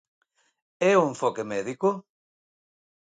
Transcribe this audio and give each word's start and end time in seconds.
E 0.89 0.91
o 0.99 1.07
enfoque 1.11 1.43
médico? 1.53 1.89